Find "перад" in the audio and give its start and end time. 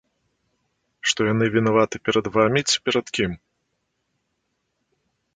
2.09-2.25, 2.87-3.05